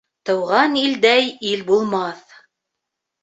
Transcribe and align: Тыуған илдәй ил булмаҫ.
Тыуған 0.27 0.77
илдәй 0.83 1.29
ил 1.49 1.61
булмаҫ. 1.69 2.35